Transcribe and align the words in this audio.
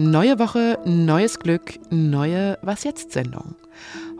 Neue 0.00 0.38
Woche, 0.38 0.78
neues 0.84 1.40
Glück, 1.40 1.74
neue 1.90 2.56
Was 2.62 2.84
jetzt 2.84 3.10
Sendung. 3.10 3.56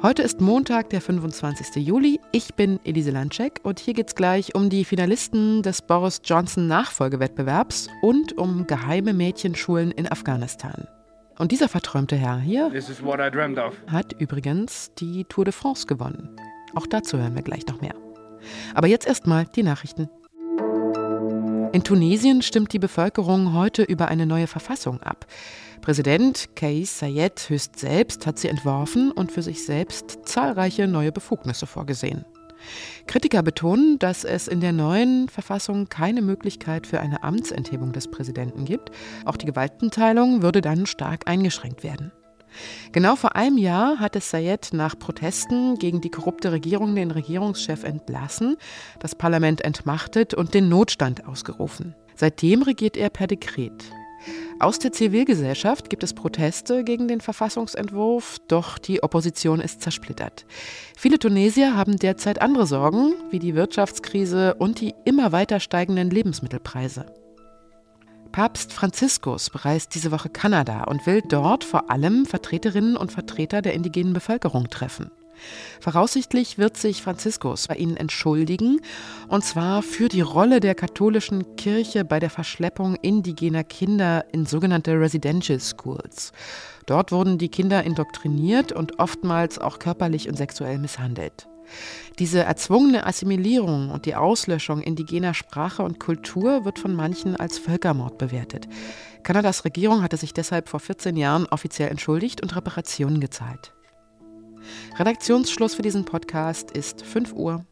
Heute 0.03 0.23
ist 0.23 0.41
Montag, 0.41 0.91
der 0.91 1.01
25. 1.01 1.77
Juli. 1.77 2.19
Ich 2.33 2.55
bin 2.55 2.81
Elise 2.83 3.13
Landschek 3.13 3.61
und 3.63 3.79
hier 3.79 3.95
geht 3.95 4.09
es 4.09 4.17
gleich 4.17 4.57
um 4.57 4.71
die 4.71 4.85
Finalisten 4.85 5.63
des 5.63 5.81
Boris 5.83 6.21
Johnson 6.25 6.67
Nachfolgewettbewerbs 6.67 7.89
und 8.03 8.37
um 8.37 8.67
geheime 8.67 9.15
Mädchenschulen 9.15 9.93
in 9.93 10.11
Afghanistan. 10.11 10.89
Und 11.39 11.53
dieser 11.53 11.69
verträumte 11.69 12.17
Herr 12.17 12.41
hier 12.41 12.73
hat 13.87 14.13
übrigens 14.19 14.91
die 14.99 15.27
Tour 15.27 15.45
de 15.45 15.53
France 15.53 15.87
gewonnen. 15.87 16.35
Auch 16.75 16.89
dazu 16.89 17.19
hören 17.19 17.37
wir 17.37 17.43
gleich 17.43 17.65
noch 17.69 17.81
mehr. 17.81 17.95
Aber 18.75 18.89
jetzt 18.89 19.07
erstmal 19.07 19.45
die 19.45 19.63
Nachrichten. 19.63 20.11
In 21.73 21.85
Tunesien 21.85 22.41
stimmt 22.41 22.73
die 22.73 22.79
Bevölkerung 22.79 23.53
heute 23.53 23.83
über 23.83 24.09
eine 24.09 24.25
neue 24.25 24.47
Verfassung 24.47 25.03
ab. 25.03 25.27
Präsident 25.83 26.49
Kais 26.57 26.99
Sayed 26.99 27.49
höchst 27.49 27.79
selbst 27.79 28.27
hat 28.27 28.39
sie 28.39 28.49
entworfen 28.49 29.13
und 29.13 29.31
für 29.33 29.43
sich 29.43 29.65
selbst 29.65 30.21
zahlreiche 30.25 30.89
neue 30.89 31.13
Befugnisse 31.13 31.67
vorgesehen. 31.67 32.25
Kritiker 33.07 33.43
betonen, 33.43 33.99
dass 33.99 34.25
es 34.25 34.49
in 34.49 34.61
der 34.61 34.73
neuen 34.73 35.29
Verfassung 35.29 35.89
keine 35.89 36.23
Möglichkeit 36.23 36.87
für 36.87 37.01
eine 37.01 37.23
Amtsenthebung 37.23 37.93
des 37.93 38.11
Präsidenten 38.11 38.65
gibt. 38.65 38.91
Auch 39.25 39.37
die 39.37 39.47
Gewaltenteilung 39.47 40.43
würde 40.43 40.61
dann 40.61 40.87
stark 40.87 41.29
eingeschränkt 41.29 41.85
werden. 41.85 42.13
Genau 42.93 43.17
vor 43.17 43.37
einem 43.37 43.59
Jahr 43.59 43.99
hatte 43.99 44.21
Sayed 44.21 44.71
nach 44.73 44.99
Protesten 44.99 45.77
gegen 45.79 46.01
die 46.01 46.11
korrupte 46.11 46.53
Regierung 46.53 46.95
den 46.95 47.11
Regierungschef 47.11 47.85
entlassen, 47.85 48.57
das 49.01 49.15
Parlament 49.15 49.61
entmachtet 49.63 50.35
und 50.35 50.55
den 50.55 50.69
Notstand 50.69 51.27
ausgerufen. 51.27 51.95
Seitdem 52.15 52.63
regiert 52.63 52.97
er 52.97 53.11
per 53.11 53.27
Dekret. 53.27 53.93
Aus 54.61 54.81
der 54.81 54.93
Zivilgesellschaft 54.93 55.89
gibt 55.89 56.03
es 56.03 56.15
Proteste 56.15 56.83
gegen 56.83 57.07
den 57.07 57.21
Verfassungsentwurf, 57.21 58.39
doch 58.49 58.79
die 58.79 59.03
Opposition 59.03 59.61
ist 59.61 59.83
zersplittert. 59.83 60.47
Viele 60.97 61.21
Tunesier 61.21 61.77
haben 61.77 61.97
derzeit 61.97 62.43
andere 62.43 62.67
Sorgen, 62.67 63.15
wie 63.31 63.39
die 63.39 63.55
Wirtschaftskrise 63.55 64.55
und 64.55 64.81
die 64.81 64.95
immer 65.05 65.31
weiter 65.31 65.61
steigenden 65.61 66.11
Lebensmittelpreise. 66.11 67.07
Papst 68.33 68.73
Franziskus 68.73 69.51
bereist 69.51 69.95
diese 69.95 70.11
Woche 70.11 70.29
Kanada 70.29 70.85
und 70.85 71.07
will 71.07 71.23
dort 71.23 71.65
vor 71.65 71.91
allem 71.91 72.27
Vertreterinnen 72.27 72.97
und 72.97 73.13
Vertreter 73.13 73.63
der 73.63 73.75
indigenen 73.75 74.13
Bevölkerung 74.13 74.71
treffen. 74.71 75.11
Voraussichtlich 75.81 76.59
wird 76.59 76.77
sich 76.77 77.03
Franziskus 77.03 77.69
bei 77.69 77.77
ihnen 77.77 77.97
entschuldigen, 77.97 78.81
und 79.29 79.45
zwar 79.45 79.83
für 79.83 80.09
die 80.09 80.21
Rolle 80.21 80.61
der 80.61 80.75
katholischen 80.75 81.57
Kirche 81.57 82.05
bei 82.05 82.19
der 82.19 82.31
Verschleppung 82.31 82.97
indigener 82.97 83.65
Kinder 83.65 84.25
in 84.33 84.47
sogenannte 84.47 84.99
Residential 85.01 85.61
Schools. 85.61 86.33
Dort 86.87 87.13
wurden 87.13 87.39
die 87.39 87.49
Kinder 87.49 87.85
indoktriniert 87.85 88.73
und 88.73 88.99
oftmals 88.99 89.59
auch 89.59 89.79
körperlich 89.79 90.29
und 90.29 90.37
sexuell 90.37 90.79
misshandelt. 90.79 91.49
Diese 92.19 92.43
erzwungene 92.43 93.07
Assimilierung 93.07 93.91
und 93.91 94.07
die 94.07 94.17
Auslöschung 94.17 94.81
indigener 94.81 95.35
Sprache 95.35 95.83
und 95.83 96.01
Kultur 96.01 96.65
wird 96.65 96.79
von 96.79 96.95
manchen 96.95 97.37
als 97.37 97.59
Völkermord 97.59 98.19
bewertet. 98.19 98.69
Kanadas 99.23 99.65
Regierung 99.65 100.03
hatte 100.03 100.17
sich 100.17 100.33
deshalb 100.33 100.69
vor 100.69 100.81
14 100.81 101.17
Jahren 101.17 101.47
offiziell 101.47 101.91
entschuldigt 101.91 102.43
und 102.43 102.57
Reparationen 102.57 103.21
gezahlt. 103.21 103.73
Redaktionsschluss 104.99 105.75
für 105.75 105.83
diesen 105.83 106.05
Podcast 106.05 106.71
ist 106.71 107.03
5 107.03 107.33
Uhr. 107.33 107.65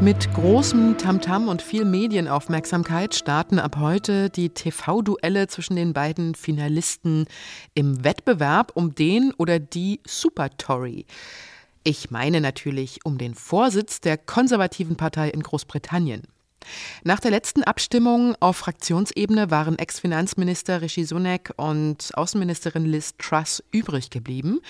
Mit 0.00 0.30
großem 0.34 0.98
Tamtam 0.98 1.48
und 1.48 1.62
viel 1.62 1.86
Medienaufmerksamkeit 1.86 3.14
starten 3.14 3.58
ab 3.58 3.76
heute 3.80 4.28
die 4.28 4.50
TV-Duelle 4.50 5.48
zwischen 5.48 5.74
den 5.74 5.94
beiden 5.94 6.34
Finalisten 6.34 7.24
im 7.72 8.04
Wettbewerb 8.04 8.72
um 8.74 8.94
den 8.94 9.32
oder 9.38 9.58
die 9.58 10.00
Super 10.06 10.50
Tory. 10.58 11.06
Ich 11.82 12.10
meine 12.10 12.42
natürlich 12.42 13.00
um 13.04 13.16
den 13.16 13.34
Vorsitz 13.34 14.02
der 14.02 14.18
konservativen 14.18 14.96
Partei 14.96 15.30
in 15.30 15.42
Großbritannien. 15.42 16.24
Nach 17.04 17.20
der 17.20 17.30
letzten 17.30 17.62
Abstimmung 17.62 18.34
auf 18.40 18.56
Fraktionsebene 18.56 19.50
waren 19.50 19.78
Ex-Finanzminister 19.78 20.82
Rishi 20.82 21.04
Sunak 21.04 21.52
und 21.56 22.10
Außenministerin 22.14 22.84
Liz 22.84 23.14
Truss 23.18 23.62
übrig 23.72 24.10
geblieben. 24.10 24.60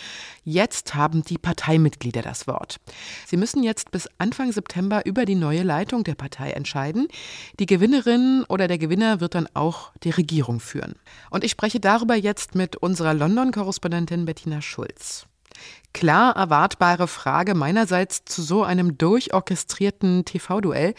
Jetzt 0.45 0.95
haben 0.95 1.23
die 1.23 1.39
Parteimitglieder 1.39 2.23
das 2.23 2.47
Wort. 2.47 2.79
Sie 3.27 3.37
müssen 3.37 3.63
jetzt 3.63 3.91
bis 3.91 4.09
Anfang 4.19 4.53
September 4.53 5.05
über 5.07 5.25
die 5.25 5.35
neue 5.35 5.63
Leitung 5.63 6.05
der 6.05 6.15
Partei 6.15 6.51
entscheiden. 6.51 7.09
Die 7.59 7.67
Gewinnerin 7.67 8.45
oder 8.49 8.69
der 8.69 8.79
Gewinner 8.79 9.21
wird 9.21 9.35
dann 9.35 9.49
auch 9.55 9.93
die 10.03 10.11
Regierung 10.11 10.61
führen. 10.61 10.95
Und 11.31 11.45
ich 11.45 11.51
spreche 11.51 11.81
darüber 11.81 12.15
jetzt 12.15 12.55
mit 12.55 12.77
unserer 12.77 13.15
London-Korrespondentin 13.15 14.25
Bettina 14.25 14.61
Schulz. 14.61 15.27
Klar 15.97 16.37
erwartbare 16.37 17.09
Frage 17.09 17.55
meinerseits 17.55 18.27
zu 18.27 18.43
so 18.43 18.63
einem 18.63 18.99
durchorchestrierten 18.99 20.27
TV-Duell. 20.27 20.93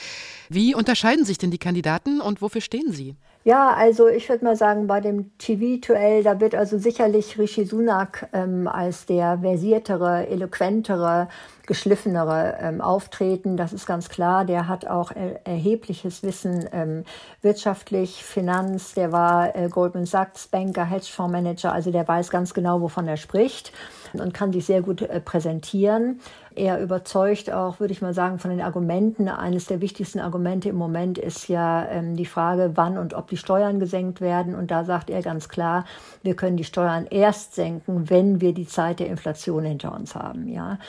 Wie 0.49 0.73
unterscheiden 0.73 1.23
sich 1.23 1.37
denn 1.37 1.51
die 1.51 1.59
Kandidaten 1.59 2.19
und 2.19 2.41
wofür 2.41 2.61
stehen 2.61 2.91
sie? 2.91 3.15
Ja, 3.43 3.75
also 3.75 4.07
ich 4.07 4.27
würde 4.27 4.43
mal 4.43 4.55
sagen, 4.55 4.87
bei 4.87 4.99
dem 4.99 5.37
TV-Duell, 5.37 6.23
da 6.23 6.39
wird 6.39 6.55
also 6.55 6.79
sicherlich 6.79 7.37
Rishi 7.37 7.63
Sunak 7.63 8.27
ähm, 8.33 8.67
als 8.67 9.05
der 9.05 9.37
versiertere, 9.37 10.29
eloquentere, 10.29 11.27
geschliffenere 11.67 12.57
ähm, 12.59 12.81
auftreten. 12.81 13.57
Das 13.57 13.73
ist 13.73 13.85
ganz 13.85 14.09
klar. 14.09 14.45
Der 14.45 14.67
hat 14.67 14.87
auch 14.87 15.11
er 15.11 15.45
erhebliches 15.45 16.23
Wissen 16.23 16.67
ähm, 16.71 17.03
wirtschaftlich, 17.41 18.23
Finanz. 18.23 18.93
Der 18.95 19.11
war 19.11 19.55
äh, 19.55 19.69
Goldman 19.69 20.05
Sachs 20.05 20.47
Banker, 20.47 20.85
Hedgefondsmanager. 20.85 21.71
Also 21.71 21.91
der 21.91 22.07
weiß 22.07 22.31
ganz 22.31 22.53
genau, 22.53 22.81
wovon 22.81 23.07
er 23.07 23.17
spricht 23.17 23.73
und 24.13 24.33
kann 24.33 24.53
sich 24.53 24.65
sehr 24.65 24.81
gut 24.81 25.01
äh, 25.01 25.19
präsentieren. 25.19 26.21
Er 26.55 26.81
überzeugt 26.81 27.51
auch, 27.51 27.79
würde 27.79 27.93
ich 27.93 28.01
mal 28.01 28.15
sagen, 28.15 28.39
von 28.39 28.49
den 28.49 28.61
Argumenten. 28.61 29.27
Eines 29.27 29.65
der 29.65 29.81
wichtigsten 29.81 30.19
Argumente 30.19 30.69
im 30.69 30.75
Moment 30.75 31.17
ist 31.17 31.49
ja 31.49 31.85
ähm, 31.85 32.15
die 32.15 32.25
Frage, 32.25 32.71
wann 32.75 32.97
und 32.97 33.13
ob 33.13 33.27
die 33.27 33.37
Steuern 33.37 33.79
gesenkt 33.79 34.21
werden. 34.21 34.55
Und 34.55 34.71
da 34.71 34.83
sagt 34.83 35.09
er 35.09 35.21
ganz 35.21 35.49
klar, 35.49 35.85
wir 36.23 36.35
können 36.35 36.57
die 36.57 36.63
Steuern 36.63 37.05
erst 37.11 37.53
senken, 37.53 38.09
wenn 38.09 38.41
wir 38.41 38.53
die 38.53 38.67
Zeit 38.67 38.99
der 38.99 39.07
Inflation 39.07 39.65
hinter 39.65 39.93
uns 39.93 40.15
haben. 40.15 40.47
Ja. 40.47 40.79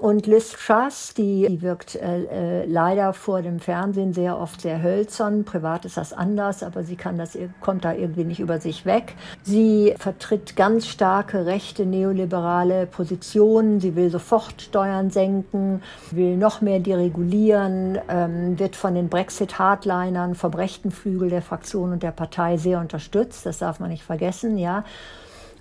Und 0.00 0.19
Liz 0.26 0.52
Truss, 0.52 1.14
die, 1.14 1.46
die 1.48 1.62
wirkt 1.62 1.96
äh, 1.96 2.62
äh, 2.62 2.66
leider 2.66 3.12
vor 3.12 3.42
dem 3.42 3.60
Fernsehen 3.60 4.12
sehr 4.12 4.38
oft 4.38 4.60
sehr 4.60 4.82
hölzern. 4.82 5.44
Privat 5.44 5.84
ist 5.84 5.96
das 5.96 6.12
anders, 6.12 6.62
aber 6.62 6.84
sie 6.84 6.96
kann 6.96 7.18
das, 7.18 7.36
kommt 7.60 7.84
da 7.84 7.92
irgendwie 7.92 8.24
nicht 8.24 8.40
über 8.40 8.60
sich 8.60 8.86
weg. 8.86 9.14
Sie 9.42 9.94
vertritt 9.98 10.56
ganz 10.56 10.86
starke 10.86 11.46
rechte 11.46 11.86
neoliberale 11.86 12.86
Positionen. 12.86 13.80
Sie 13.80 13.96
will 13.96 14.10
sofort 14.10 14.62
Steuern 14.62 15.10
senken, 15.10 15.82
will 16.10 16.36
noch 16.36 16.60
mehr 16.60 16.80
deregulieren, 16.80 17.98
ähm, 18.08 18.58
wird 18.58 18.76
von 18.76 18.94
den 18.94 19.08
Brexit-Hardlinern 19.08 20.34
vom 20.34 20.54
rechten 20.54 20.90
Flügel 20.90 21.30
der 21.30 21.42
Fraktion 21.42 21.92
und 21.92 22.02
der 22.02 22.12
Partei 22.12 22.56
sehr 22.56 22.80
unterstützt. 22.80 23.46
Das 23.46 23.58
darf 23.58 23.80
man 23.80 23.90
nicht 23.90 24.02
vergessen, 24.02 24.58
ja. 24.58 24.84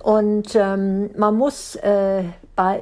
Und 0.02 0.56
ähm, 0.56 1.10
man 1.18 1.36
muss 1.36 1.76
äh, 1.76 2.24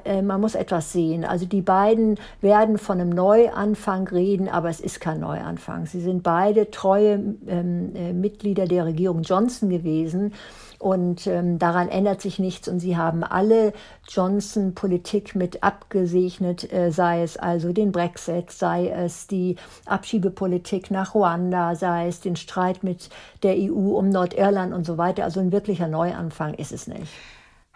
äh, 0.05 0.21
man 0.21 0.41
muss 0.41 0.55
etwas 0.55 0.91
sehen. 0.91 1.23
Also 1.23 1.45
die 1.45 1.61
beiden 1.61 2.19
werden 2.41 2.77
von 2.77 2.99
einem 2.99 3.09
Neuanfang 3.09 4.07
reden, 4.07 4.49
aber 4.49 4.69
es 4.69 4.79
ist 4.79 4.99
kein 4.99 5.19
Neuanfang. 5.19 5.85
Sie 5.85 6.01
sind 6.01 6.23
beide 6.23 6.71
treue 6.71 7.35
ähm, 7.47 7.95
äh, 7.95 8.13
Mitglieder 8.13 8.65
der 8.65 8.85
Regierung 8.85 9.21
Johnson 9.21 9.69
gewesen. 9.69 10.33
Und 10.79 11.25
ähm, 11.25 11.57
daran 11.57 11.89
ändert 11.89 12.21
sich 12.21 12.37
nichts. 12.37 12.67
Und 12.67 12.79
sie 12.79 12.97
haben 12.97 13.23
alle 13.23 13.73
Johnson-Politik 14.09 15.35
mit 15.35 15.63
abgesegnet, 15.63 16.71
äh, 16.71 16.91
sei 16.91 17.23
es 17.23 17.37
also 17.37 17.73
den 17.73 17.91
Brexit, 17.91 18.51
sei 18.51 18.89
es 18.89 19.27
die 19.27 19.55
Abschiebepolitik 19.85 20.91
nach 20.91 21.15
Ruanda, 21.15 21.75
sei 21.75 22.07
es 22.07 22.19
den 22.19 22.35
Streit 22.35 22.83
mit 22.83 23.09
der 23.41 23.55
EU 23.55 23.97
um 23.97 24.09
Nordirland 24.09 24.73
und 24.73 24.85
so 24.85 24.97
weiter. 24.97 25.23
Also 25.23 25.39
ein 25.39 25.51
wirklicher 25.51 25.87
Neuanfang 25.87 26.53
ist 26.53 26.71
es 26.71 26.87
nicht. 26.87 27.07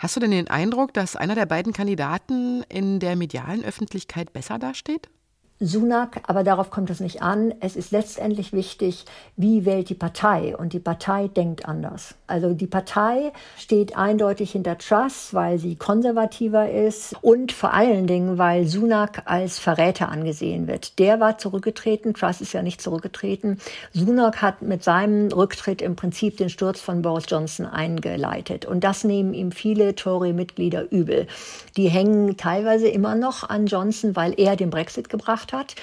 Hast 0.01 0.15
du 0.15 0.19
denn 0.19 0.31
den 0.31 0.47
Eindruck, 0.47 0.95
dass 0.95 1.15
einer 1.15 1.35
der 1.35 1.45
beiden 1.45 1.73
Kandidaten 1.73 2.63
in 2.69 2.99
der 2.99 3.15
medialen 3.15 3.63
Öffentlichkeit 3.63 4.33
besser 4.33 4.57
dasteht? 4.57 5.11
Sunak, 5.63 6.21
aber 6.25 6.43
darauf 6.43 6.71
kommt 6.71 6.89
es 6.89 6.99
nicht 6.99 7.21
an. 7.21 7.53
Es 7.59 7.75
ist 7.75 7.91
letztendlich 7.91 8.51
wichtig, 8.51 9.05
wie 9.37 9.63
wählt 9.63 9.89
die 9.89 9.95
Partei. 9.95 10.57
Und 10.57 10.73
die 10.73 10.79
Partei 10.79 11.27
denkt 11.27 11.67
anders. 11.67 12.15
Also 12.25 12.53
die 12.53 12.65
Partei 12.65 13.31
steht 13.57 13.95
eindeutig 13.95 14.51
hinter 14.51 14.79
Truss, 14.79 15.35
weil 15.35 15.59
sie 15.59 15.75
konservativer 15.75 16.71
ist 16.71 17.15
und 17.21 17.51
vor 17.51 17.73
allen 17.73 18.07
Dingen, 18.07 18.39
weil 18.39 18.65
Sunak 18.65 19.21
als 19.25 19.59
Verräter 19.59 20.09
angesehen 20.09 20.67
wird. 20.67 20.97
Der 20.97 21.19
war 21.19 21.37
zurückgetreten, 21.37 22.15
Truss 22.15 22.41
ist 22.41 22.53
ja 22.53 22.63
nicht 22.63 22.81
zurückgetreten. 22.81 23.59
Sunak 23.93 24.41
hat 24.41 24.63
mit 24.63 24.83
seinem 24.83 25.27
Rücktritt 25.31 25.83
im 25.83 25.95
Prinzip 25.95 26.37
den 26.37 26.49
Sturz 26.49 26.81
von 26.81 27.03
Boris 27.03 27.25
Johnson 27.27 27.67
eingeleitet. 27.67 28.65
Und 28.65 28.83
das 28.83 29.03
nehmen 29.03 29.35
ihm 29.35 29.51
viele 29.51 29.93
Tory-Mitglieder 29.93 30.91
übel. 30.91 31.27
Die 31.77 31.87
hängen 31.87 32.35
teilweise 32.35 32.87
immer 32.87 33.13
noch 33.13 33.47
an 33.47 33.67
Johnson, 33.67 34.15
weil 34.15 34.33
er 34.37 34.55
den 34.55 34.71
Brexit 34.71 35.07
gebracht 35.09 35.50
gemacht 35.51 35.53
hat. 35.53 35.75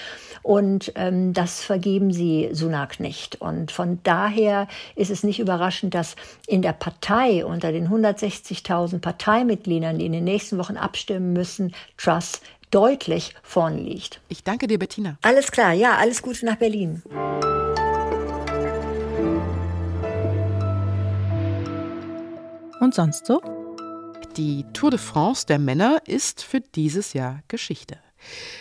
Und 0.42 0.92
ähm, 0.94 1.32
das 1.32 1.62
vergeben 1.62 2.12
sie 2.12 2.50
Sunak 2.52 3.00
nicht. 3.00 3.40
Und 3.40 3.70
von 3.70 4.00
daher 4.02 4.68
ist 4.94 5.10
es 5.10 5.22
nicht 5.22 5.40
überraschend, 5.40 5.94
dass 5.94 6.16
in 6.46 6.62
der 6.62 6.72
Partei 6.72 7.44
unter 7.44 7.72
den 7.72 7.88
160.000 7.88 9.00
Parteimitgliedern, 9.00 9.98
die 9.98 10.06
in 10.06 10.12
den 10.12 10.24
nächsten 10.24 10.58
Wochen 10.58 10.76
abstimmen 10.76 11.32
müssen, 11.32 11.74
Truss 11.96 12.40
deutlich 12.70 13.34
vorne 13.42 13.80
liegt. 13.80 14.20
Ich 14.28 14.44
danke 14.44 14.66
dir, 14.66 14.78
Bettina. 14.78 15.16
Alles 15.22 15.50
klar, 15.50 15.72
ja, 15.72 15.96
alles 15.96 16.22
Gute 16.22 16.44
nach 16.44 16.56
Berlin. 16.56 17.02
Und 22.80 22.94
sonst 22.94 23.26
so? 23.26 23.40
Die 24.36 24.64
Tour 24.72 24.90
de 24.90 25.00
France 25.00 25.46
der 25.46 25.58
Männer 25.58 26.00
ist 26.06 26.44
für 26.44 26.60
dieses 26.60 27.12
Jahr 27.12 27.40
Geschichte. 27.48 27.98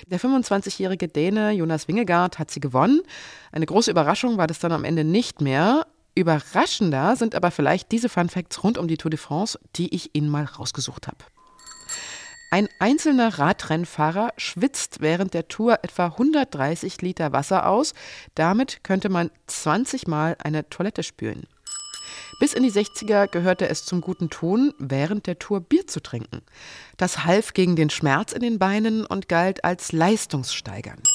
Der 0.07 0.19
25-jährige 0.19 1.07
Däne 1.07 1.51
Jonas 1.51 1.87
Wingegaard 1.87 2.39
hat 2.39 2.51
sie 2.51 2.59
gewonnen. 2.59 3.01
Eine 3.51 3.65
große 3.65 3.91
Überraschung 3.91 4.37
war 4.37 4.47
das 4.47 4.59
dann 4.59 4.71
am 4.71 4.83
Ende 4.83 5.03
nicht 5.03 5.41
mehr. 5.41 5.85
Überraschender 6.15 7.15
sind 7.15 7.35
aber 7.35 7.51
vielleicht 7.51 7.91
diese 7.91 8.09
Fun 8.09 8.29
Facts 8.29 8.63
rund 8.63 8.77
um 8.77 8.87
die 8.87 8.97
Tour 8.97 9.11
de 9.11 9.19
France, 9.19 9.59
die 9.75 9.93
ich 9.93 10.15
Ihnen 10.15 10.29
mal 10.29 10.45
rausgesucht 10.45 11.07
habe. 11.07 11.17
Ein 12.49 12.69
einzelner 12.79 13.39
Radrennfahrer 13.39 14.31
schwitzt 14.37 15.01
während 15.01 15.33
der 15.33 15.49
Tour 15.49 15.79
etwa 15.83 16.05
130 16.05 17.01
Liter 17.01 17.33
Wasser 17.33 17.67
aus. 17.67 17.93
Damit 18.35 18.83
könnte 18.83 19.09
man 19.09 19.31
20 19.47 20.07
Mal 20.07 20.37
eine 20.41 20.69
Toilette 20.69 21.03
spülen. 21.03 21.45
Bis 22.39 22.53
in 22.53 22.63
die 22.63 22.71
60er 22.71 23.27
gehörte 23.27 23.67
es 23.67 23.83
zum 23.83 24.01
guten 24.01 24.29
Ton, 24.29 24.73
während 24.77 25.25
der 25.25 25.39
Tour 25.39 25.59
Bier 25.59 25.87
zu 25.87 26.01
trinken. 26.01 26.41
Das 26.97 27.25
half 27.25 27.53
gegen 27.53 27.75
den 27.75 27.89
Schmerz 27.89 28.31
in 28.31 28.41
den 28.41 28.59
Beinen 28.59 29.05
und 29.05 29.27
galt 29.27 29.63
als 29.63 29.91
leistungssteigernd. 29.91 31.07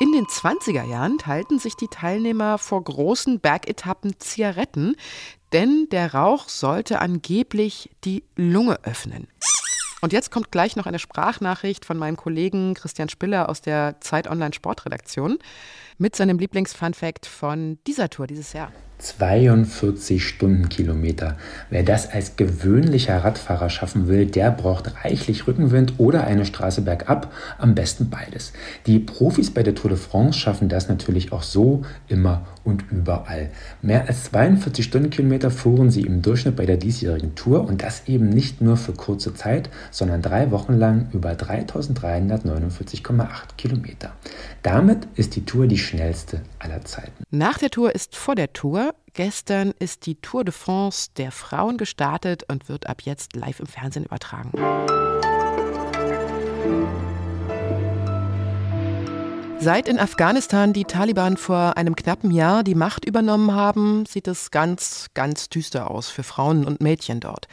In 0.00 0.12
den 0.12 0.24
20er 0.24 0.84
Jahren 0.84 1.18
teilten 1.18 1.58
sich 1.58 1.76
die 1.76 1.88
Teilnehmer 1.88 2.58
vor 2.58 2.82
großen 2.82 3.40
Bergetappen 3.40 4.18
Zigaretten, 4.18 4.96
denn 5.52 5.86
der 5.90 6.14
Rauch 6.14 6.48
sollte 6.48 7.00
angeblich 7.00 7.90
die 8.04 8.24
Lunge 8.34 8.78
öffnen. 8.84 9.28
Und 10.00 10.12
jetzt 10.12 10.32
kommt 10.32 10.50
gleich 10.50 10.74
noch 10.74 10.86
eine 10.86 10.98
Sprachnachricht 10.98 11.84
von 11.84 11.98
meinem 11.98 12.16
Kollegen 12.16 12.74
Christian 12.74 13.08
Spiller 13.08 13.48
aus 13.48 13.60
der 13.60 14.00
Zeit 14.00 14.28
Online 14.28 14.52
Sportredaktion 14.52 15.38
mit 15.98 16.16
seinem 16.16 16.38
Lieblings-Fun-Fact 16.38 17.26
von 17.26 17.78
dieser 17.86 18.10
Tour 18.10 18.26
dieses 18.26 18.54
Jahr. 18.54 18.72
42 19.02 20.24
Stundenkilometer. 20.24 21.36
Wer 21.70 21.82
das 21.82 22.10
als 22.10 22.36
gewöhnlicher 22.36 23.18
Radfahrer 23.24 23.68
schaffen 23.68 24.06
will, 24.06 24.26
der 24.26 24.52
braucht 24.52 25.04
reichlich 25.04 25.48
Rückenwind 25.48 25.94
oder 25.98 26.24
eine 26.24 26.46
Straße 26.46 26.82
bergab, 26.82 27.32
am 27.58 27.74
besten 27.74 28.10
beides. 28.10 28.52
Die 28.86 29.00
Profis 29.00 29.50
bei 29.50 29.64
der 29.64 29.74
Tour 29.74 29.90
de 29.90 29.98
France 29.98 30.38
schaffen 30.38 30.68
das 30.68 30.88
natürlich 30.88 31.32
auch 31.32 31.42
so 31.42 31.82
immer 32.08 32.46
und 32.64 32.84
überall. 32.92 33.50
Mehr 33.82 34.06
als 34.06 34.24
42 34.24 34.84
Stundenkilometer 34.84 35.50
fuhren 35.50 35.90
sie 35.90 36.02
im 36.02 36.22
Durchschnitt 36.22 36.54
bei 36.54 36.66
der 36.66 36.76
diesjährigen 36.76 37.34
Tour 37.34 37.66
und 37.66 37.82
das 37.82 38.06
eben 38.06 38.28
nicht 38.28 38.60
nur 38.60 38.76
für 38.76 38.92
kurze 38.92 39.34
Zeit, 39.34 39.68
sondern 39.90 40.22
drei 40.22 40.52
Wochen 40.52 40.74
lang 40.74 41.08
über 41.12 41.32
3349,8 41.32 43.28
Kilometer. 43.56 44.12
Damit 44.62 45.08
ist 45.16 45.34
die 45.34 45.44
Tour 45.44 45.66
die 45.66 45.78
schnellste 45.78 46.40
aller 46.62 46.84
Zeiten. 46.84 47.24
Nach 47.30 47.58
der 47.58 47.70
Tour 47.70 47.94
ist 47.94 48.16
vor 48.16 48.34
der 48.34 48.52
Tour 48.52 48.94
Gestern 49.14 49.74
ist 49.78 50.06
die 50.06 50.14
Tour 50.14 50.42
de 50.42 50.54
France 50.54 51.10
der 51.18 51.32
Frauen 51.32 51.76
gestartet 51.76 52.44
und 52.48 52.70
wird 52.70 52.86
ab 52.86 53.02
jetzt 53.02 53.36
live 53.36 53.60
im 53.60 53.66
Fernsehen 53.66 54.06
übertragen. 54.06 54.52
Seit 59.60 59.86
in 59.86 59.98
Afghanistan 59.98 60.72
die 60.72 60.86
Taliban 60.86 61.36
vor 61.36 61.76
einem 61.76 61.94
knappen 61.94 62.30
Jahr 62.30 62.64
die 62.64 62.74
Macht 62.74 63.04
übernommen 63.04 63.52
haben, 63.52 64.06
sieht 64.06 64.26
es 64.28 64.50
ganz, 64.50 65.08
ganz 65.12 65.50
düster 65.50 65.90
aus 65.90 66.08
für 66.08 66.22
Frauen 66.22 66.64
und 66.64 66.80
Mädchen 66.80 67.20
dort. 67.20 67.48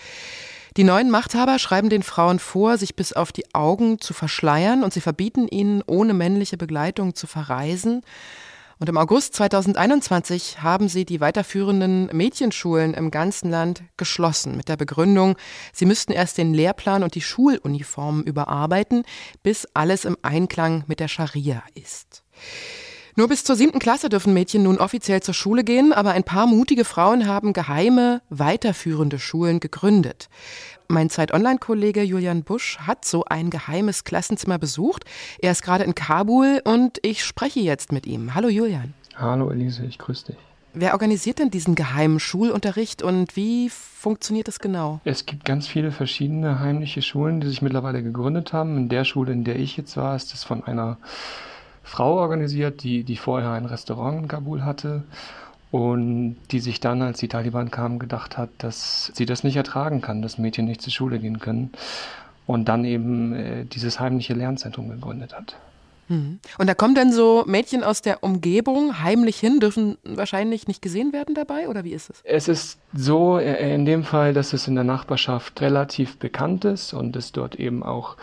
Die 0.77 0.85
neuen 0.85 1.11
Machthaber 1.11 1.59
schreiben 1.59 1.89
den 1.89 2.03
Frauen 2.03 2.39
vor, 2.39 2.77
sich 2.77 2.95
bis 2.95 3.11
auf 3.11 3.33
die 3.33 3.53
Augen 3.53 4.00
zu 4.00 4.13
verschleiern 4.13 4.81
und 4.81 4.94
sie 4.94 5.01
verbieten 5.01 5.50
ihnen, 5.50 5.83
ohne 5.85 6.13
männliche 6.13 6.56
Begleitung 6.56 7.15
zu 7.15 7.27
verreisen. 7.27 8.01
Und 8.79 8.87
im 8.87 8.97
August 8.97 9.35
2021 9.35 10.61
haben 10.61 10.87
sie 10.87 11.03
die 11.03 11.19
weiterführenden 11.19 12.09
Mädchenschulen 12.13 12.93
im 12.93 13.11
ganzen 13.11 13.49
Land 13.49 13.83
geschlossen 13.97 14.55
mit 14.55 14.69
der 14.69 14.77
Begründung, 14.77 15.35
sie 15.73 15.85
müssten 15.85 16.13
erst 16.13 16.37
den 16.37 16.53
Lehrplan 16.53 17.03
und 17.03 17.13
die 17.13 17.21
Schuluniformen 17.21 18.23
überarbeiten, 18.23 19.03
bis 19.43 19.67
alles 19.73 20.05
im 20.05 20.15
Einklang 20.21 20.85
mit 20.87 21.01
der 21.01 21.09
Scharia 21.09 21.61
ist. 21.75 22.23
Nur 23.19 23.27
bis 23.27 23.44
zur 23.44 23.57
siebten 23.57 23.80
Klasse 23.80 24.07
dürfen 24.07 24.33
Mädchen 24.33 24.63
nun 24.63 24.77
offiziell 24.77 25.21
zur 25.21 25.33
Schule 25.33 25.66
gehen, 25.66 25.92
aber 25.92 26.12
ein 26.12 26.24
paar 26.24 26.48
mutige 26.48 26.86
Frauen 26.86 27.27
haben 27.27 27.51
geheime, 27.51 28.21
weiterführende 28.30 29.19
Schulen 29.19 29.60
gegründet. 29.60 30.30
Mein 30.88 31.10
Zeit-Online-Kollege 31.10 32.01
Julian 32.01 32.44
Busch 32.44 32.77
hat 32.80 33.04
so 33.04 33.25
ein 33.25 33.50
geheimes 33.50 34.06
Klassenzimmer 34.06 34.57
besucht. 34.57 35.04
Er 35.39 35.51
ist 35.51 35.63
gerade 35.63 35.83
in 35.83 35.95
Kabul 35.95 36.62
und 36.63 37.00
ich 37.01 37.25
spreche 37.25 37.60
jetzt 37.60 37.92
mit 37.92 38.07
ihm. 38.07 38.36
Hallo 38.36 38.48
Julian. 38.48 38.94
Hallo 39.18 39.50
Elise, 39.51 39.83
ich 39.83 39.98
grüße 39.98 40.27
dich. 40.27 40.38
Wer 40.74 40.94
organisiert 40.94 41.39
denn 41.39 41.51
diesen 41.51 41.75
geheimen 41.75 42.21
Schulunterricht 42.21 43.04
und 43.04 43.36
wie 43.36 43.69
funktioniert 43.69 44.48
das 44.48 44.60
genau? 44.60 45.01
Es 45.04 45.25
gibt 45.25 45.44
ganz 45.44 45.68
viele 45.68 45.92
verschiedene 45.92 46.62
heimliche 46.62 47.01
Schulen, 47.01 47.42
die 47.42 47.50
sich 47.50 47.62
mittlerweile 47.62 48.01
gegründet 48.01 48.54
haben. 48.54 48.77
In 48.77 48.88
der 48.88 49.04
Schule, 49.04 49.33
in 49.33 49.44
der 49.44 49.57
ich 49.57 49.75
jetzt 49.75 49.98
war, 49.98 50.16
ist 50.16 50.33
es 50.33 50.45
von 50.45 50.63
einer 50.63 50.98
Frau 51.89 52.18
organisiert, 52.18 52.83
die, 52.83 53.03
die 53.03 53.18
vorher 53.18 53.51
ein 53.51 53.65
Restaurant 53.65 54.21
in 54.21 54.27
Kabul 54.27 54.63
hatte 54.63 55.03
und 55.71 56.38
die 56.51 56.59
sich 56.59 56.80
dann, 56.80 57.01
als 57.01 57.19
die 57.19 57.27
Taliban 57.27 57.71
kamen, 57.71 58.00
gedacht 58.00 58.38
hat, 58.38 58.50
dass 58.59 59.12
sie 59.15 59.25
das 59.25 59.44
nicht 59.44 59.56
ertragen 59.56 60.00
kann, 60.00 60.21
dass 60.21 60.38
Mädchen 60.38 60.65
nicht 60.65 60.81
zur 60.81 60.94
Schule 60.94 61.19
gehen 61.19 61.39
können 61.39 61.71
und 62.45 62.69
dann 62.69 62.86
eben 62.86 63.33
äh, 63.33 63.65
dieses 63.65 64.00
heimliche 64.00 64.33
Lernzentrum 64.33 64.89
gegründet 64.89 65.33
hat. 65.33 65.56
Mhm. 66.09 66.39
Und 66.57 66.68
da 66.68 66.74
kommen 66.74 66.95
dann 66.95 67.12
so 67.12 67.44
Mädchen 67.47 67.83
aus 67.83 68.01
der 68.01 68.24
Umgebung 68.24 69.01
heimlich 69.01 69.39
hin, 69.39 69.59
dürfen 69.59 69.97
wahrscheinlich 70.03 70.68
nicht 70.68 70.81
gesehen 70.81 71.13
werden 71.13 71.35
dabei 71.35 71.69
oder 71.69 71.83
wie 71.83 71.94
ist 71.94 72.09
es? 72.09 72.21
Es 72.24 72.47
ist 72.47 72.80
so 72.94 73.39
äh, 73.39 73.74
in 73.74 73.85
dem 73.85 74.03
Fall, 74.03 74.33
dass 74.33 74.53
es 74.53 74.68
in 74.68 74.75
der 74.75 74.83
Nachbarschaft 74.83 75.59
relativ 75.62 76.18
bekannt 76.18 76.65
ist 76.65 76.94
und 76.94 77.15
es 77.15 77.31
dort 77.31 77.56
eben 77.56 77.83
auch 77.83 78.15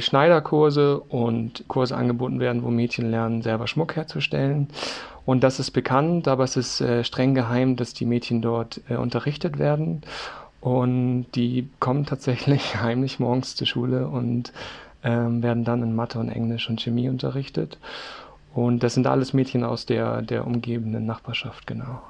Schneiderkurse 0.00 1.00
und 1.00 1.64
Kurse 1.68 1.96
angeboten 1.96 2.40
werden, 2.40 2.62
wo 2.62 2.70
Mädchen 2.70 3.10
lernen, 3.10 3.42
selber 3.42 3.66
Schmuck 3.66 3.96
herzustellen. 3.96 4.68
Und 5.24 5.44
das 5.44 5.60
ist 5.60 5.72
bekannt, 5.72 6.28
aber 6.28 6.44
es 6.44 6.56
ist 6.56 6.80
äh, 6.80 7.04
streng 7.04 7.34
geheim, 7.34 7.76
dass 7.76 7.92
die 7.92 8.06
Mädchen 8.06 8.40
dort 8.40 8.80
äh, 8.88 8.96
unterrichtet 8.96 9.58
werden. 9.58 10.02
Und 10.60 11.26
die 11.34 11.68
kommen 11.80 12.06
tatsächlich 12.06 12.76
heimlich 12.82 13.18
morgens 13.18 13.56
zur 13.56 13.66
Schule 13.66 14.08
und 14.08 14.52
ähm, 15.04 15.42
werden 15.42 15.64
dann 15.64 15.82
in 15.82 15.94
Mathe 15.94 16.18
und 16.18 16.28
Englisch 16.28 16.68
und 16.68 16.80
Chemie 16.80 17.08
unterrichtet. 17.08 17.78
Und 18.54 18.82
das 18.82 18.94
sind 18.94 19.06
alles 19.06 19.32
Mädchen 19.32 19.64
aus 19.64 19.86
der, 19.86 20.22
der 20.22 20.46
umgebenden 20.46 21.06
Nachbarschaft, 21.06 21.66
genau. 21.66 22.02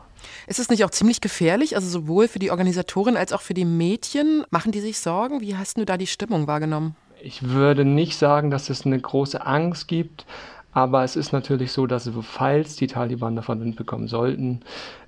Ist 0.47 0.59
es 0.59 0.69
nicht 0.69 0.85
auch 0.85 0.91
ziemlich 0.91 1.21
gefährlich, 1.21 1.76
also 1.76 1.88
sowohl 1.88 2.29
für 2.29 2.38
die 2.38 2.50
Organisatorin 2.50 3.17
als 3.17 3.33
auch 3.33 3.41
für 3.41 3.55
die 3.55 3.64
Mädchen? 3.64 4.45
Machen 4.50 4.73
die 4.73 4.81
sich 4.81 4.99
Sorgen? 4.99 5.41
Wie 5.41 5.57
hast 5.57 5.76
du 5.76 5.85
da 5.85 5.97
die 5.97 6.07
Stimmung 6.07 6.47
wahrgenommen? 6.47 6.97
Ich 7.21 7.49
würde 7.49 7.85
nicht 7.85 8.17
sagen, 8.17 8.51
dass 8.51 8.71
es 8.71 8.87
eine 8.87 8.99
große 8.99 9.45
Angst 9.45 9.89
gibt, 9.89 10.27
aber 10.73 11.03
es 11.05 11.17
ist 11.17 11.33
natürlich 11.33 11.73
so, 11.73 11.87
dass 11.87 12.11
falls 12.23 12.77
die 12.77 12.87
Taliban 12.87 13.37
davon 13.37 13.61
Wind 13.61 13.77
bekommen 13.77 14.09
sollten, 14.09 14.61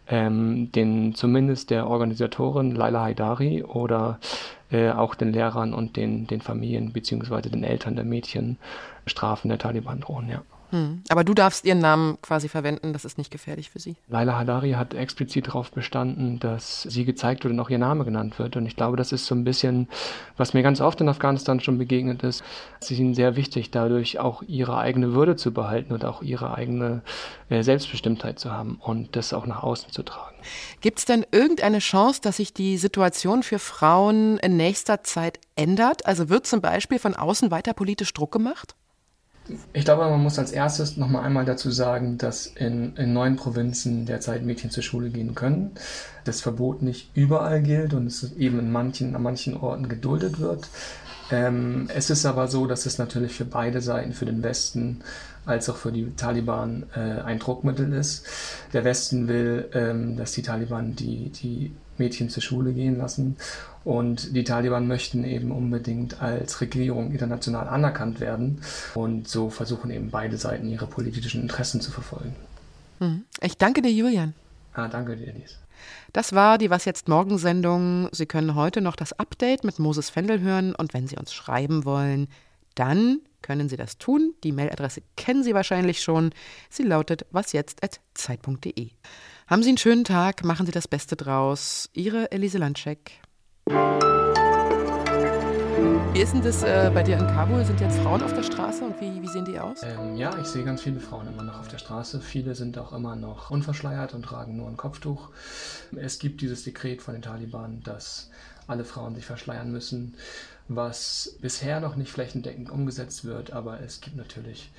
ähm, 0.09 0.73
den 0.73 1.15
zumindest 1.15 1.71
der 1.71 1.87
Organisatorin 1.87 2.75
Laila 2.75 3.05
Haidari 3.05 3.63
oder 3.63 4.19
äh, 4.71 4.91
auch 4.91 5.15
den 5.15 5.33
Lehrern 5.33 5.73
und 5.73 5.97
den, 5.97 6.27
den 6.27 6.41
Familien 6.41 6.93
bzw. 6.93 7.49
den 7.49 7.63
Eltern 7.63 7.95
der 7.95 8.05
Mädchen 8.05 8.59
Strafen 9.07 9.49
der 9.49 9.59
Taliban 9.59 10.01
drohen, 10.01 10.29
ja. 10.29 10.43
Hm. 10.71 11.03
Aber 11.09 11.25
du 11.25 11.35
darfst 11.35 11.65
ihren 11.65 11.79
Namen 11.79 12.19
quasi 12.23 12.49
verwenden, 12.49 12.93
das 12.93 13.05
ist 13.05 13.19
nicht 13.19 13.31
gefährlich 13.31 13.71
für 13.71 13.79
sie. 13.79 13.97
Laila 14.09 14.39
Hadari 14.39 14.73
hat 14.73 14.95
explizit 14.95 15.49
darauf 15.49 15.71
bestanden, 15.71 16.39
dass 16.39 16.83
sie 16.83 17.05
gezeigt 17.05 17.45
wird 17.45 17.53
und 17.53 17.61
auch 17.61 17.71
ihr 17.71 17.79
Name 17.79 18.05
genannt 18.05 18.39
wird. 18.39 18.57
Und 18.57 18.67
ich 18.67 18.77
glaube, 18.77 18.97
das 18.97 19.13
ist 19.13 19.27
so 19.27 19.35
ein 19.35 19.45
bisschen, 19.45 19.89
was 20.37 20.55
mir 20.55 20.63
ganz 20.63 20.81
oft 20.81 21.01
in 21.01 21.09
Afghanistan 21.09 21.61
schon 21.61 21.79
begegnet 21.79 22.23
ist. 22.23 22.43
Es 22.81 22.91
ist 22.91 22.99
ihnen 22.99 23.15
sehr 23.15 23.37
wichtig, 23.37 23.71
dadurch 23.71 24.19
auch 24.19 24.43
ihre 24.43 24.79
eigene 24.79 25.13
Würde 25.15 25.37
zu 25.37 25.53
behalten 25.53 25.93
und 25.93 26.05
auch 26.05 26.23
ihre 26.23 26.55
eigene 26.55 27.03
äh, 27.49 27.63
Selbstbestimmtheit 27.63 28.39
zu 28.39 28.53
haben 28.53 28.79
und 28.81 29.17
das 29.17 29.33
auch 29.33 29.47
nach 29.47 29.63
außen 29.63 29.91
zu 29.93 30.03
tragen. 30.03 30.37
Gibt 30.81 31.01
es 31.01 31.05
denn 31.05 31.27
irgendeine 31.33 31.81
Chance, 31.81 32.21
dass 32.23 32.39
sich 32.39 32.55
die 32.55 32.79
Situation 32.79 33.43
für 33.43 33.59
Frauen 33.59 34.39
in 34.39 34.57
nächster 34.57 35.03
Zeit 35.03 35.39
ändert? 35.57 36.07
Also 36.07 36.29
wird 36.29 36.47
zum 36.47 36.61
Beispiel 36.61 36.99
von 36.99 37.15
außen 37.15 37.51
weiter 37.51 37.75
politisch 37.75 38.13
Druck 38.13 38.33
gemacht? 38.33 38.75
Ich 39.73 39.85
glaube, 39.85 40.09
man 40.09 40.23
muss 40.23 40.39
als 40.39 40.53
erstes 40.53 40.97
nochmal 40.97 41.25
einmal 41.25 41.45
dazu 41.45 41.71
sagen, 41.71 42.19
dass 42.19 42.47
in, 42.47 42.95
in 42.97 43.13
neuen 43.13 43.37
Provinzen 43.37 44.07
derzeit 44.07 44.45
Mädchen 44.45 44.71
zur 44.71 44.83
Schule 44.83 45.11
gehen 45.11 45.35
können. 45.35 45.73
Das 46.25 46.41
Verbot 46.41 46.83
nicht 46.83 47.11
überall 47.15 47.63
gilt 47.63 47.95
und 47.95 48.07
es 48.07 48.33
eben 48.37 48.59
in 48.59 48.71
manchen, 48.71 49.17
an 49.17 49.23
manchen 49.23 49.57
Orten 49.57 49.89
geduldet 49.89 50.39
wird. 50.39 50.69
Ähm, 51.33 51.89
es 51.95 52.11
ist 52.11 52.27
aber 52.27 52.49
so, 52.49 52.67
dass 52.67 52.87
es 52.87 52.99
natürlich 52.99 53.33
für 53.33 53.45
beide 53.45 53.81
Seiten, 53.81 54.13
für 54.13 54.27
den 54.27 54.43
Westen 54.43 55.03
als 55.47 55.69
auch 55.69 55.77
für 55.77 55.93
die 55.93 56.15
Taliban, 56.17 56.87
äh, 56.95 57.23
ein 57.23 57.39
Druckmittel 57.39 57.93
ist. 57.93 58.27
Der 58.73 58.85
Westen 58.85 59.29
will, 59.29 59.69
ähm, 59.73 60.17
dass 60.17 60.33
die 60.33 60.43
Taliban 60.43 60.95
die, 60.95 61.31
die 61.31 61.73
Mädchen 62.01 62.29
zur 62.29 62.43
Schule 62.43 62.73
gehen 62.73 62.99
lassen. 62.99 63.37
Und 63.85 64.35
die 64.35 64.45
Taliban 64.45 64.89
möchten 64.89 65.25
eben 65.25 65.53
unbedingt 65.53 66.21
als 66.21 66.61
Regierung 66.61 67.13
international 67.13 67.69
anerkannt 67.69 68.19
werden. 68.19 68.61
Und 68.95 69.29
so 69.29 69.49
versuchen 69.49 69.91
eben 69.93 70.11
beide 70.11 70.37
Seiten 70.37 70.69
ihre 70.69 70.87
politischen 70.87 71.43
Interessen 71.43 71.81
zu 71.81 71.93
verfolgen. 71.93 72.35
Hm. 72.99 73.25
Ich 73.41 73.57
danke 73.57 73.81
dir, 73.81 73.93
Julian. 73.93 74.35
Ah, 74.75 74.89
danke 74.89 75.17
dir, 75.17 75.29
Elise. 75.29 75.57
Das 76.13 76.33
war 76.33 76.59
die 76.59 76.71
Was 76.71 76.85
jetzt 76.85 77.09
morgen 77.09 77.39
Sendung. 77.39 78.09
Sie 78.13 78.27
können 78.27 78.55
heute 78.55 78.81
noch 78.81 78.97
das 78.97 79.13
Update 79.13 79.65
mit 79.65 79.79
Moses 79.79 80.11
Fendel 80.11 80.41
hören 80.41 80.75
und 80.75 80.93
wenn 80.93 81.07
Sie 81.07 81.17
uns 81.17 81.33
schreiben 81.33 81.85
wollen, 81.85 82.29
dann 82.75 83.21
können 83.43 83.69
Sie 83.69 83.77
das 83.77 83.99
tun. 83.99 84.35
Die 84.45 84.53
Mailadresse 84.53 85.03
kennen 85.17 85.43
Sie 85.43 85.55
wahrscheinlich 85.55 86.03
schon. 86.03 86.31
Sie 86.69 86.83
lautet 86.83 87.27
wasjetzt@zeit.de. 87.31 88.91
Haben 89.51 89.65
Sie 89.65 89.71
einen 89.71 89.79
schönen 89.79 90.05
Tag, 90.05 90.45
machen 90.45 90.65
Sie 90.65 90.71
das 90.71 90.87
Beste 90.87 91.17
draus. 91.17 91.91
Ihre 91.93 92.31
Elise 92.31 92.59
Landscheck. 92.59 93.21
Wie 96.13 96.21
ist 96.21 96.35
denn 96.35 96.43
das 96.43 96.63
äh, 96.63 96.89
bei 96.95 97.03
dir 97.03 97.19
in 97.19 97.27
Kabul? 97.27 97.65
Sind 97.65 97.81
jetzt 97.81 97.99
Frauen 97.99 98.23
auf 98.23 98.33
der 98.33 98.45
Straße 98.45 98.85
und 98.85 99.01
wie, 99.01 99.21
wie 99.21 99.27
sehen 99.27 99.45
die 99.45 99.59
aus? 99.59 99.83
Ähm, 99.83 100.15
ja, 100.15 100.39
ich 100.39 100.47
sehe 100.47 100.63
ganz 100.63 100.83
viele 100.83 101.01
Frauen 101.01 101.27
immer 101.27 101.43
noch 101.43 101.59
auf 101.59 101.67
der 101.67 101.79
Straße. 101.79 102.21
Viele 102.21 102.55
sind 102.55 102.79
auch 102.79 102.93
immer 102.93 103.17
noch 103.17 103.51
unverschleiert 103.51 104.15
und 104.15 104.23
tragen 104.23 104.57
nur 104.57 104.69
ein 104.69 104.77
Kopftuch. 104.77 105.31
Es 105.97 106.21
gibt 106.21 106.43
dieses 106.43 106.63
Dekret 106.63 107.03
von 107.03 107.15
den 107.15 107.23
Taliban, 107.23 107.83
dass 107.83 108.31
alle 108.69 108.85
Frauen 108.85 109.17
sich 109.17 109.27
verschleiern 109.27 109.73
müssen, 109.73 110.15
was 110.69 111.39
bisher 111.41 111.81
noch 111.81 111.97
nicht 111.97 112.13
flächendeckend 112.13 112.71
umgesetzt 112.71 113.25
wird, 113.25 113.53
aber 113.53 113.81
es 113.81 114.01
gibt 114.01 114.15
natürlich 114.15 114.71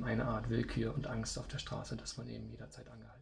eine 0.00 0.26
Art 0.26 0.50
Willkür 0.50 0.94
und 0.94 1.08
Angst 1.08 1.36
auf 1.36 1.48
der 1.48 1.58
Straße, 1.58 1.96
dass 1.96 2.16
man 2.16 2.28
eben 2.28 2.48
jederzeit 2.48 2.86
angehalten 2.86 3.08
wird. 3.08 3.19